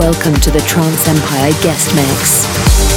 Welcome 0.00 0.32
to 0.36 0.50
the 0.50 0.60
Trance 0.60 1.06
Empire 1.08 1.52
guest 1.60 1.94
mix. 1.94 2.89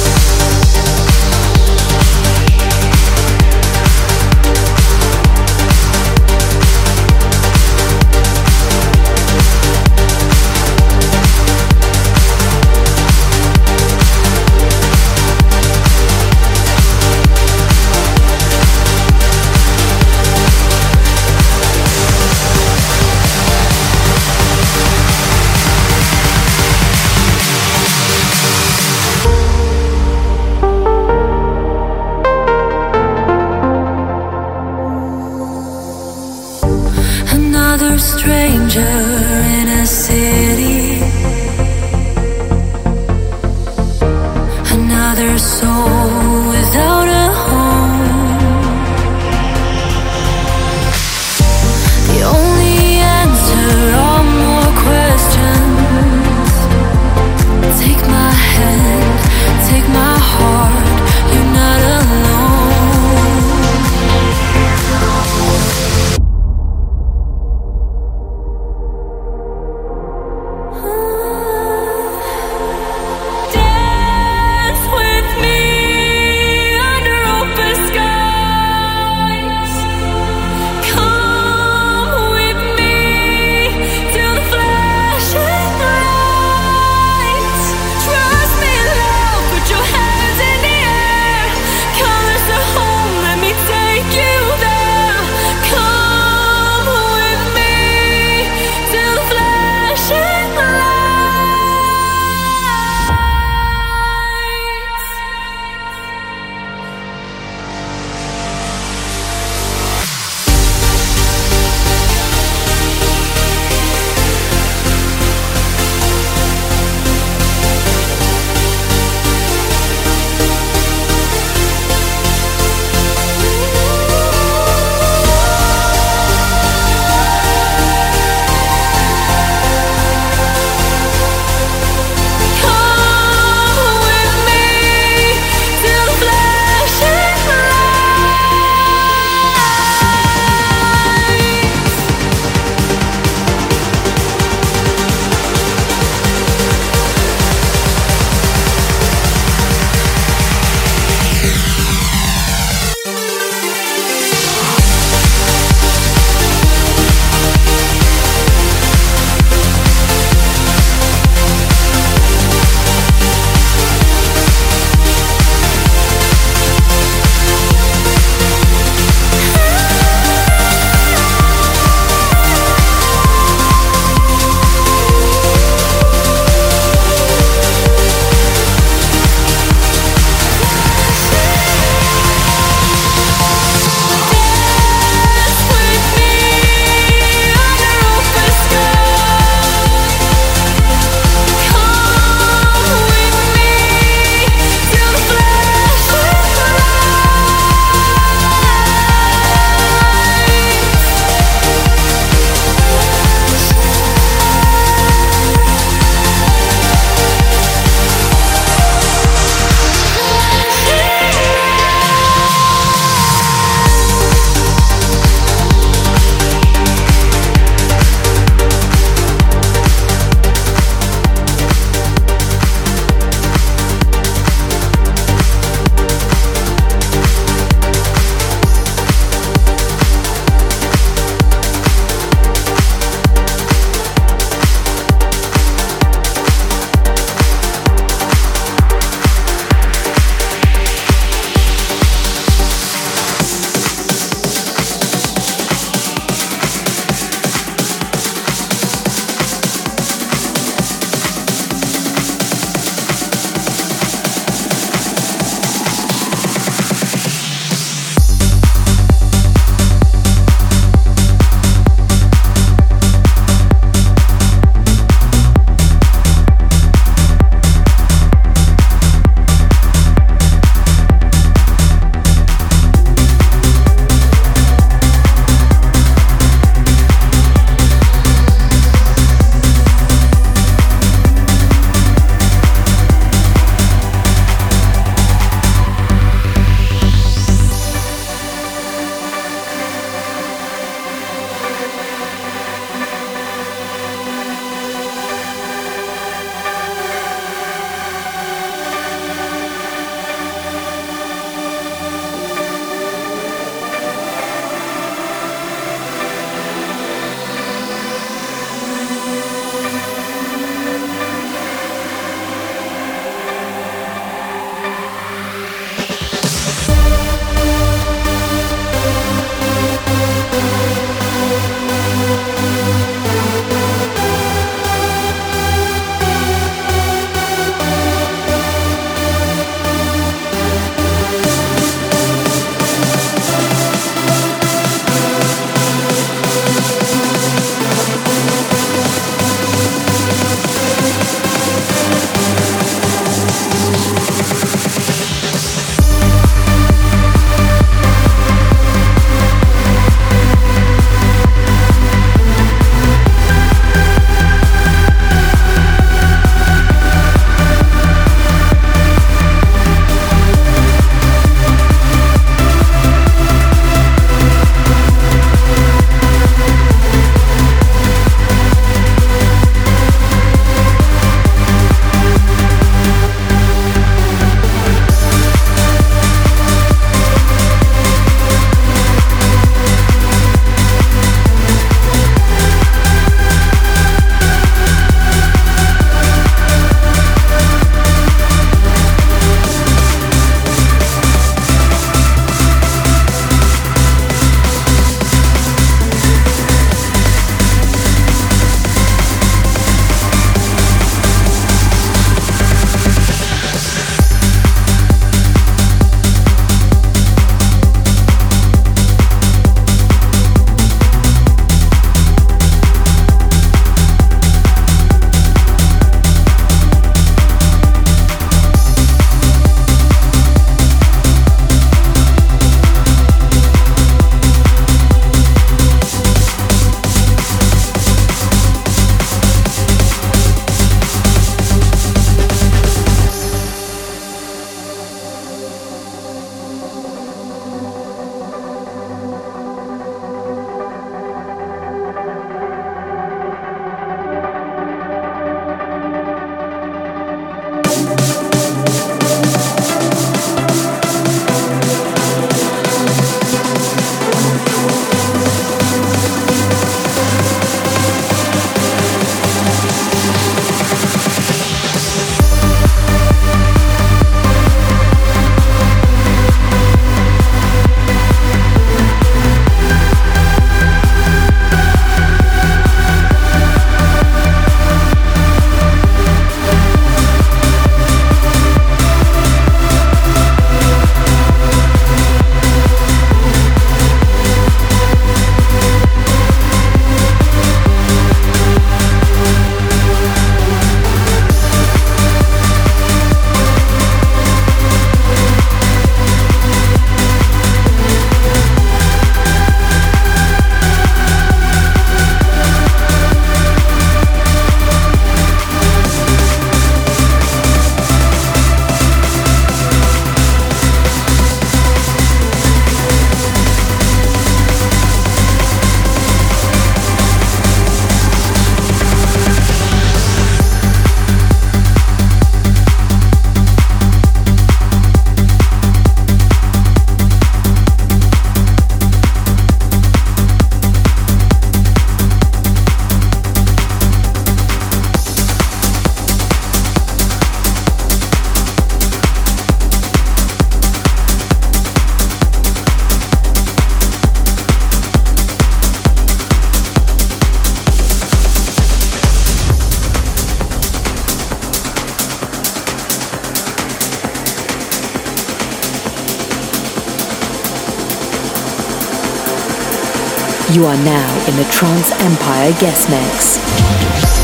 You 560.72 560.86
are 560.86 560.96
now 560.96 561.46
in 561.46 561.56
the 561.56 561.64
Trance 561.70 562.10
Empire 562.22 562.72
guest 562.80 563.10
mix. 563.10 564.43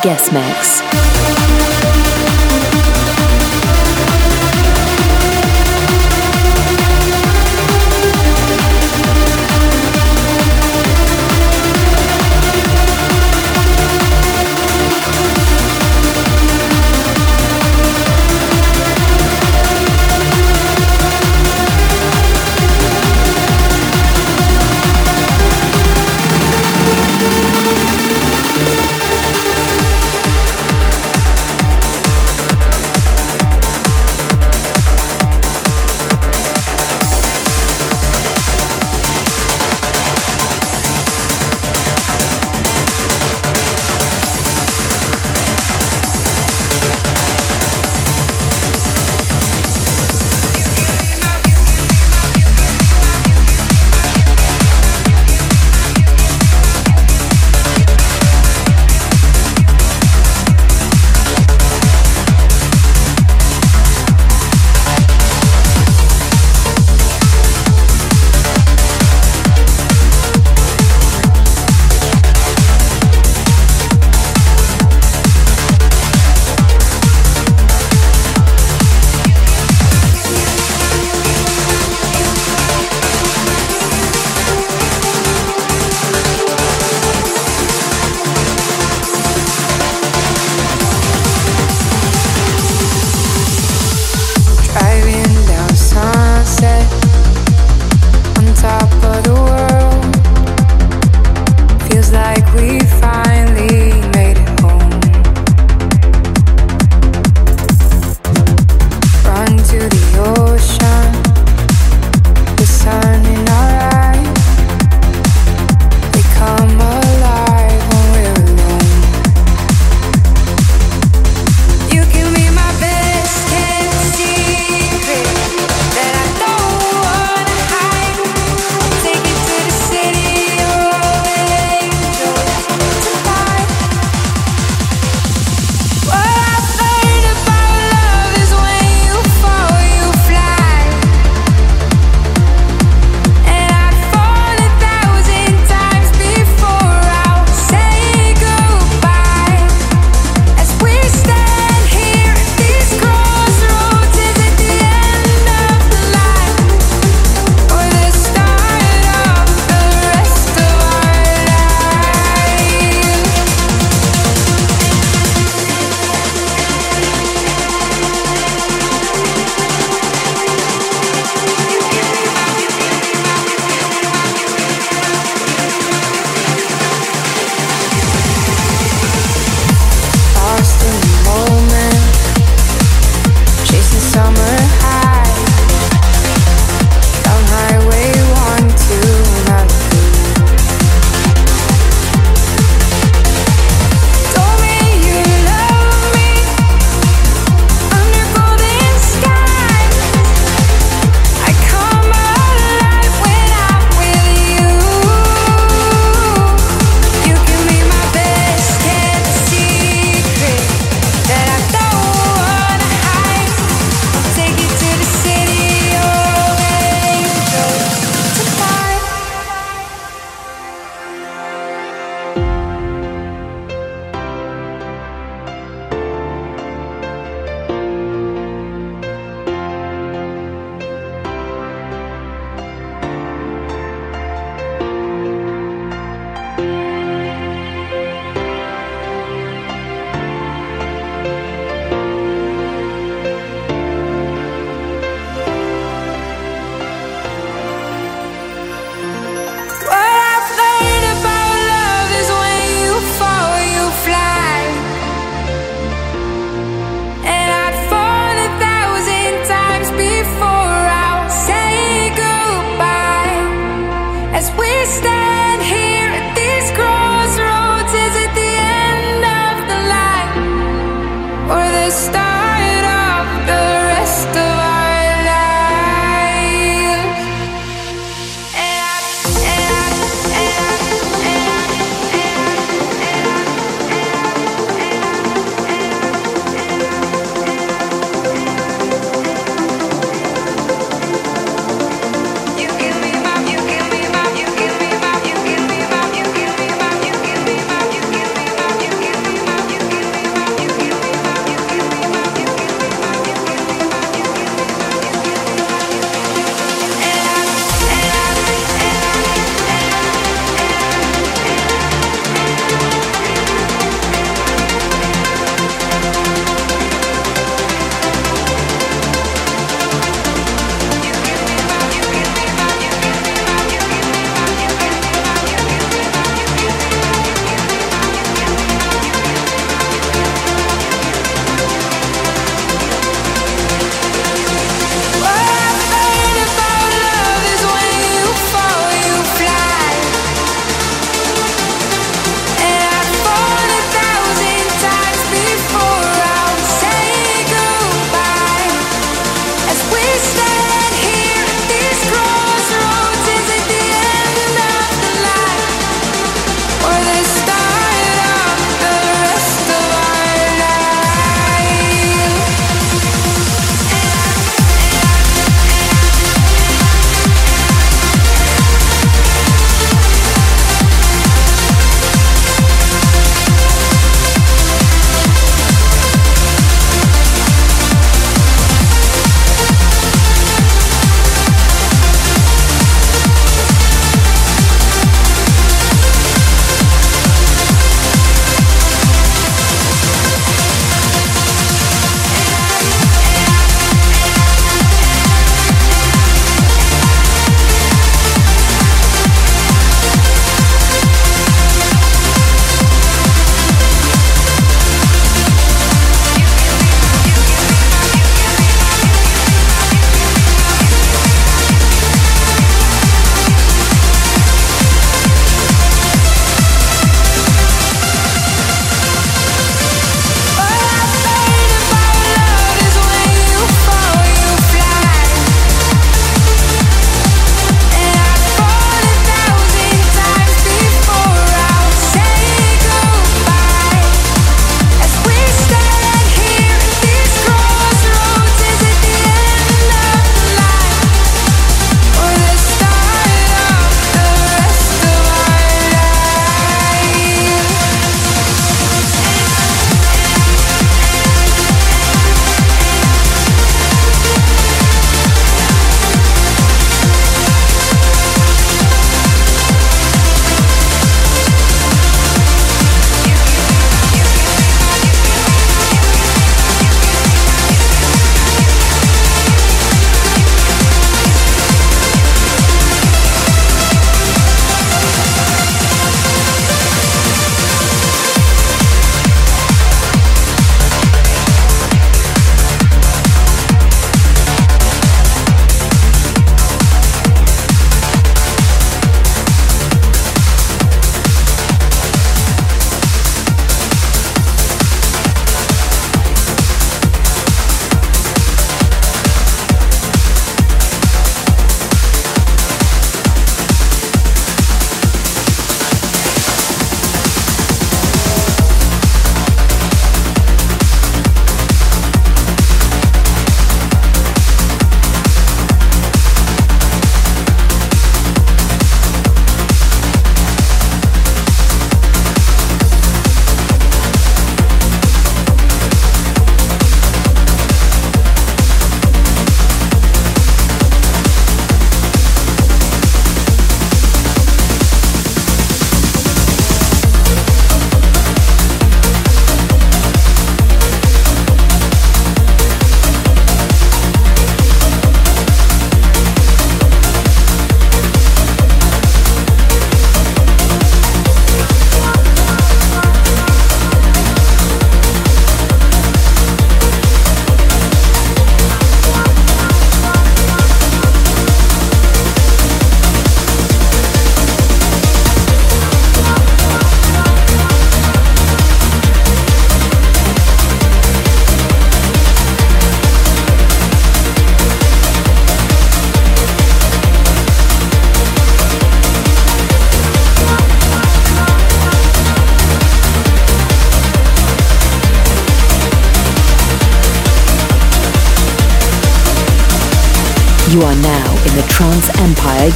Guest 0.00 0.32
mix. 0.32 1.11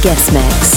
Guest 0.07 0.31
mix. 0.31 0.76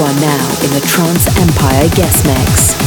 Are 0.00 0.06
now 0.14 0.48
in 0.64 0.70
the 0.72 0.80
Trance 0.86 1.26
Empire 1.36 1.86
guest 1.90 2.24
mix. 2.24 2.79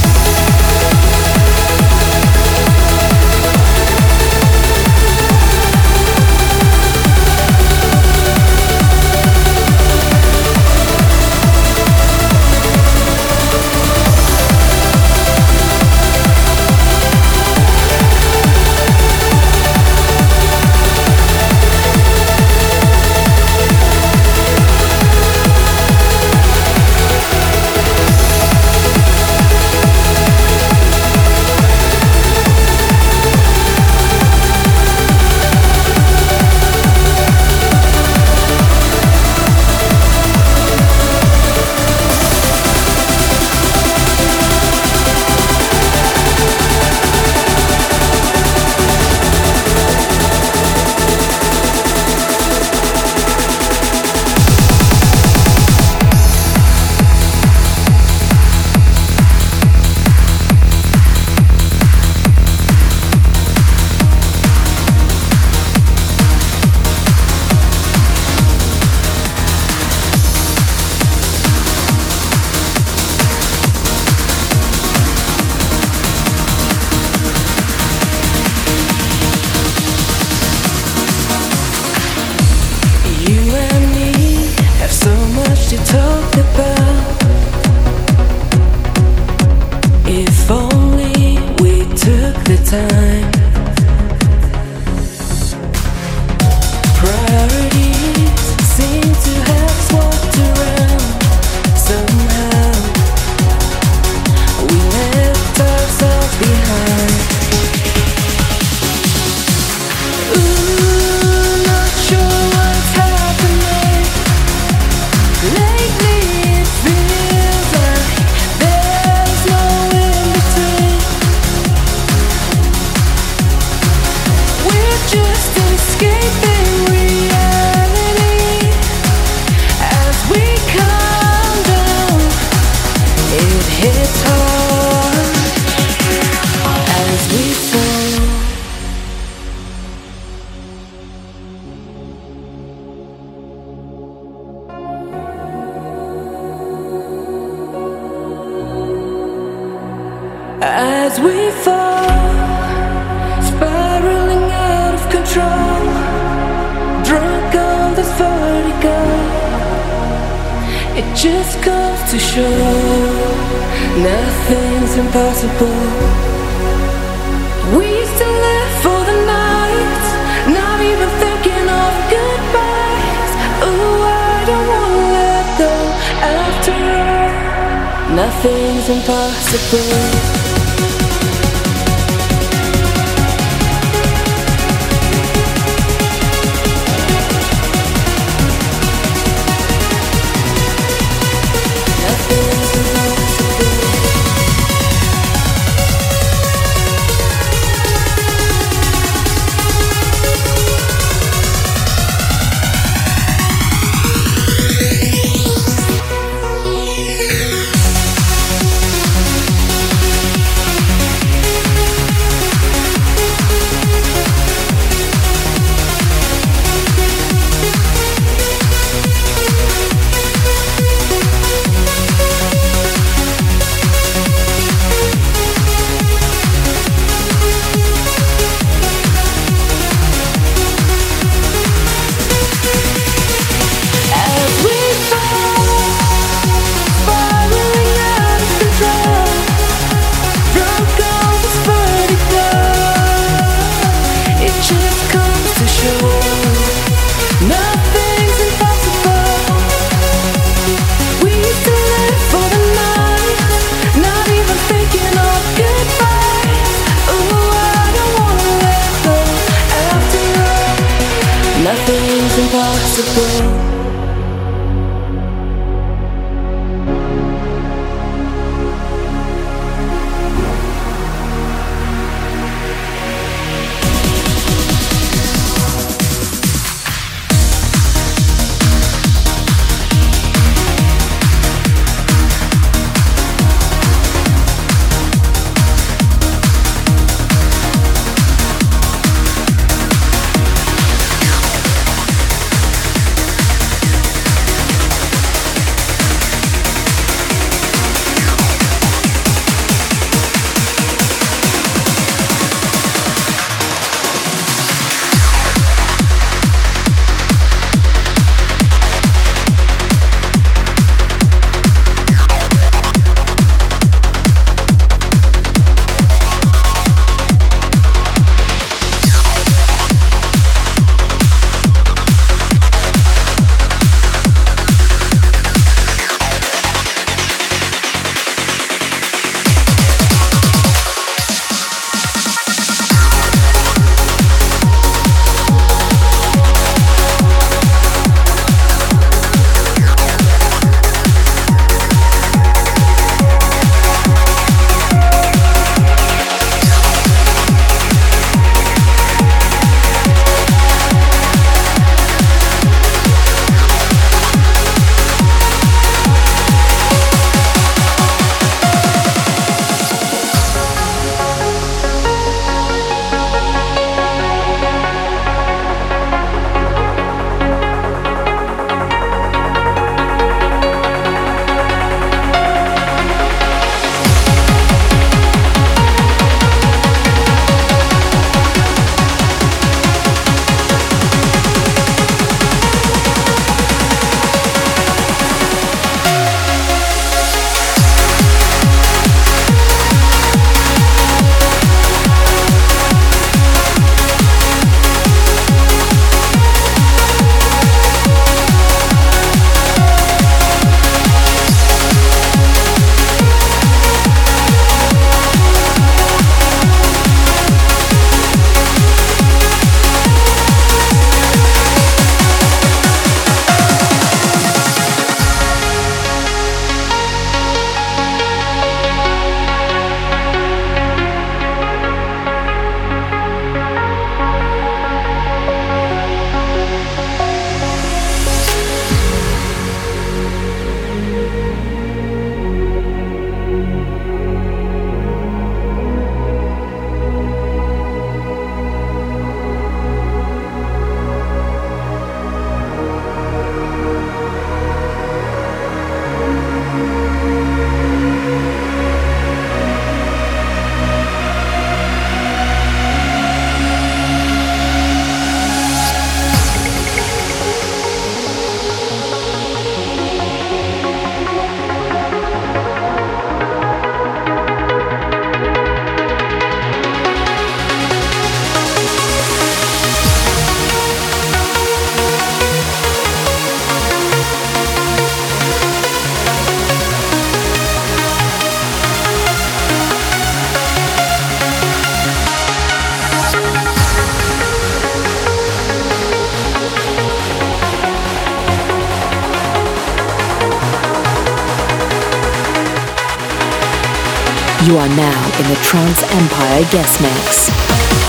Trance 495.74 496.04
Empire 496.04 496.64
guest 496.70 497.02
mix. 497.02 498.03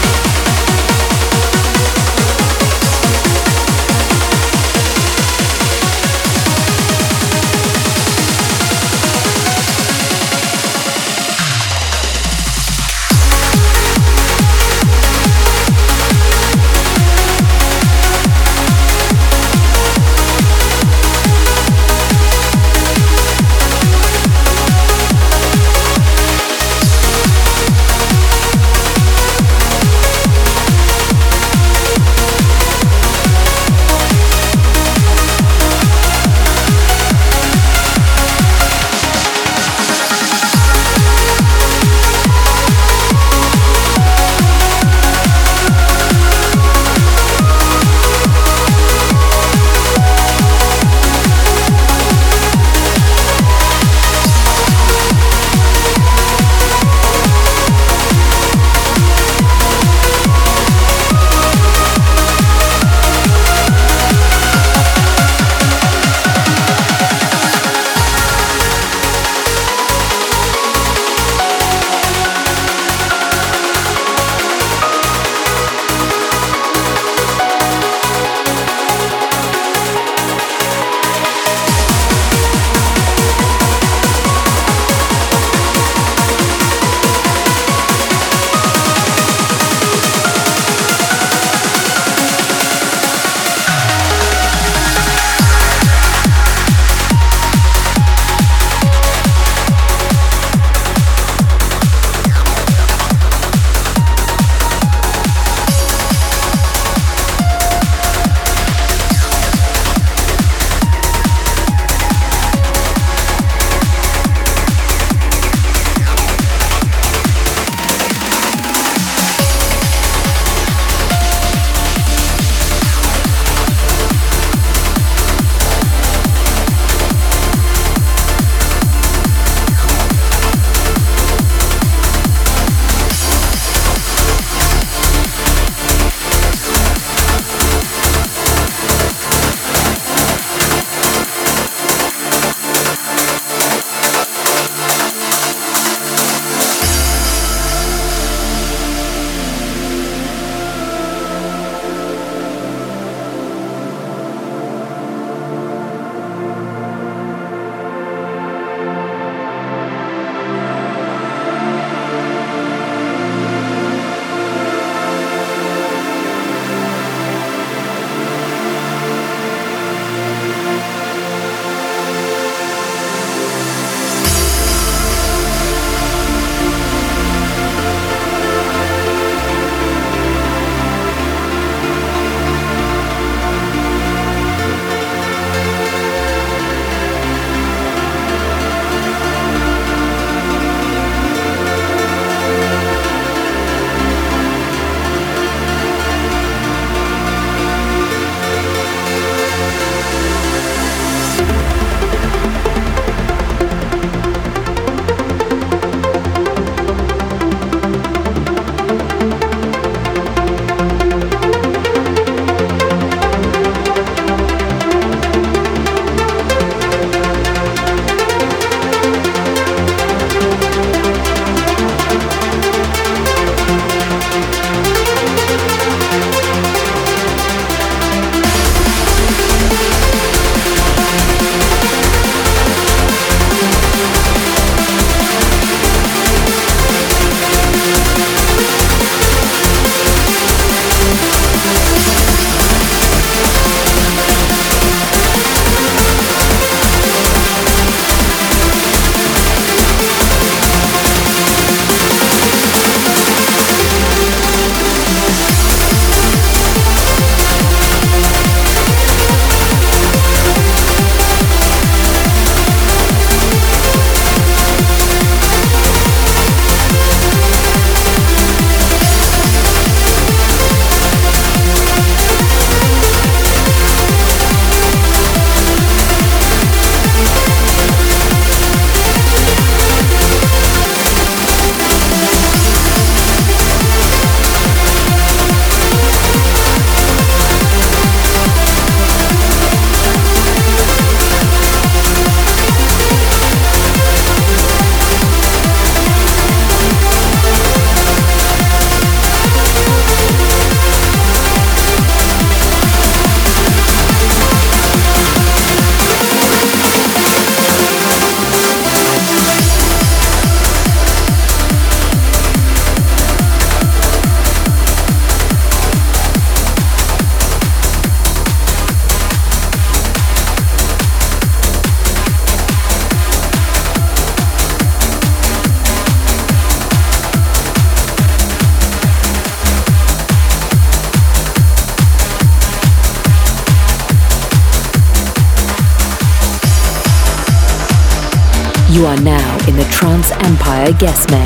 guest 340.98 341.30
mix. 341.30 341.43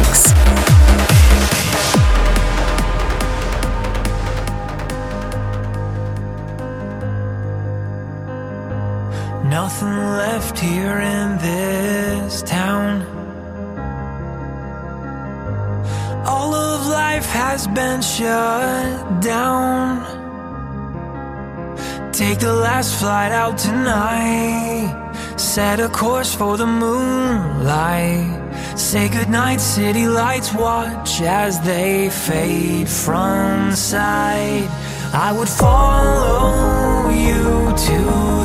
night 29.29 29.61
city 29.61 30.07
lights 30.07 30.55
watch 30.55 31.21
as 31.21 31.61
they 31.61 32.09
fade 32.09 32.89
from 32.89 33.73
sight. 33.73 34.69
I 35.13 35.33
would 35.37 35.49
follow 35.49 37.11
you 37.11 37.43
to 37.89 37.99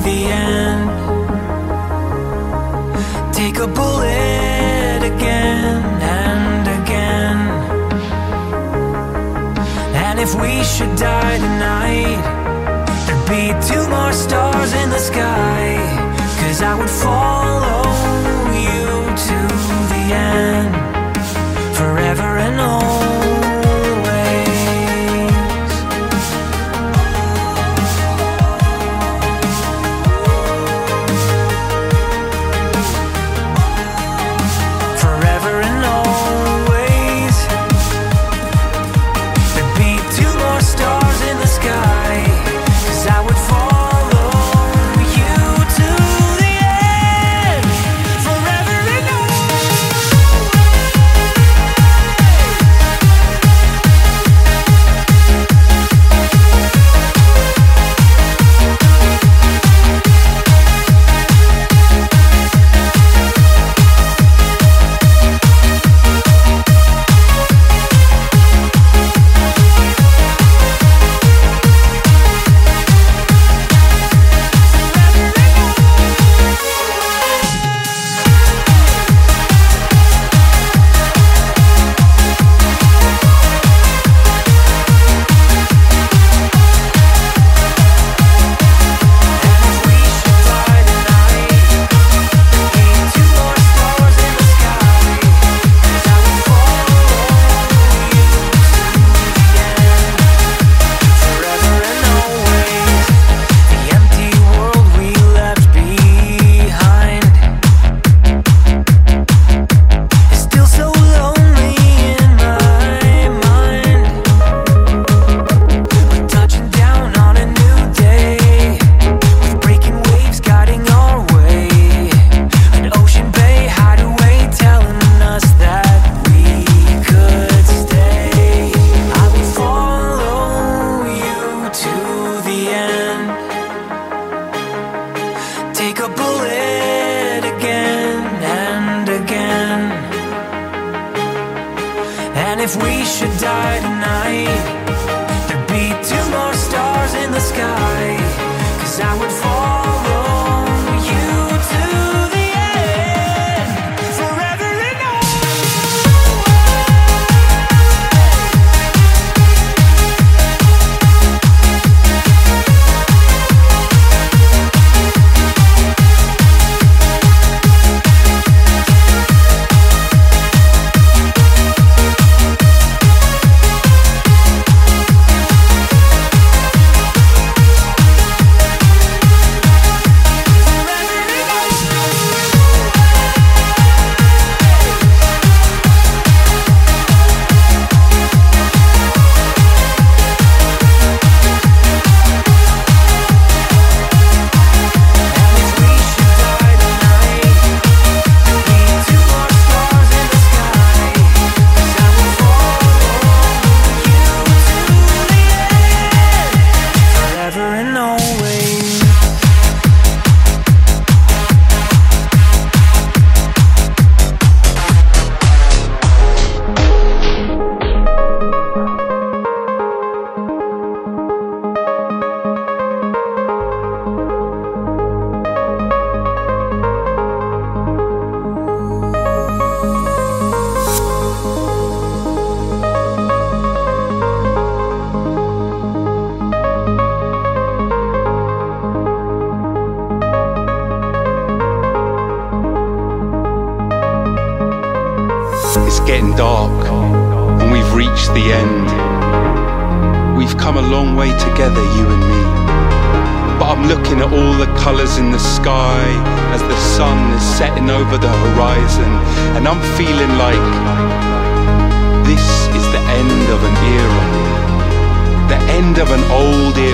the 0.07 0.19
end. 0.49 0.89
Take 3.33 3.57
a 3.57 3.67
bullet 3.67 5.01
again 5.13 5.83
and 6.01 6.67
again. 6.79 7.37
And 10.05 10.19
if 10.19 10.35
we 10.35 10.63
should 10.63 10.95
die 10.97 11.37
tonight, 11.37 12.23
there'd 13.05 13.29
be 13.29 13.45
two 13.69 13.87
more 13.89 14.13
stars 14.13 14.73
in 14.73 14.89
the 14.89 14.99
sky. 14.99 15.77
Cause 16.39 16.61
I 16.61 16.75
would 16.75 16.89
follow 16.89 18.02
again, 20.13 20.71
forever 21.73 22.37
and 22.37 22.59
always. 22.59 23.12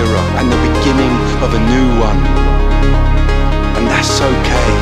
Era 0.00 0.24
and 0.40 0.48
the 0.48 0.60
beginning 0.72 1.14
of 1.44 1.52
a 1.52 1.60
new 1.72 1.88
one. 2.00 2.20
And 3.76 3.84
that's 3.92 4.16
okay. 4.20 4.72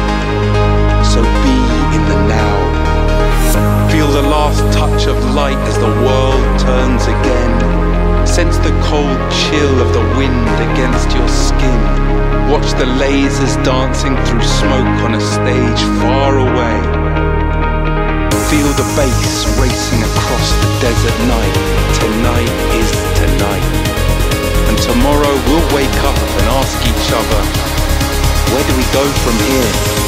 So 1.03 1.19
be 1.43 1.59
in 1.97 2.03
the 2.11 2.19
now. 2.31 2.59
Feel 3.91 4.07
the 4.07 4.23
last 4.23 4.63
touch 4.71 5.07
of 5.07 5.17
light 5.35 5.59
as 5.67 5.77
the 5.79 5.93
world 6.07 6.45
turns 6.61 7.05
again. 7.11 7.55
Sense 8.27 8.59
the 8.59 8.75
cold 8.91 9.19
chill 9.43 9.75
of 9.83 9.91
the 9.93 10.05
wind 10.19 10.57
against 10.71 11.11
your 11.17 11.29
skin. 11.29 11.81
Watch 12.53 12.71
the 12.79 12.89
lasers 13.03 13.55
dancing 13.65 14.15
through 14.27 14.47
smoke 14.61 14.99
on 15.07 15.15
a 15.15 15.23
stage 15.35 15.83
far 16.01 16.39
away. 16.39 16.79
Feel 18.51 18.71
the 18.81 18.89
bass 18.95 19.35
racing 19.59 20.03
across 20.11 20.49
the 20.63 20.71
desert 20.85 21.19
night. 21.35 21.57
Tonight 22.01 22.55
is 22.81 22.91
tonight. 23.19 23.98
Tomorrow 24.83 25.35
we'll 25.47 25.75
wake 25.75 25.99
up 26.05 26.19
and 26.39 26.47
ask 26.59 26.79
each 26.87 27.13
other, 27.13 27.41
where 28.55 28.65
do 28.67 28.77
we 28.77 28.85
go 28.93 29.05
from 29.23 29.37
here? 29.51 30.08